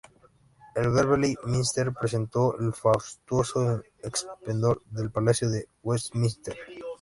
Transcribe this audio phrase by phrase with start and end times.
[0.73, 6.57] El Beverley Minster representó el fastuoso esplendor del Palacio de Westminster.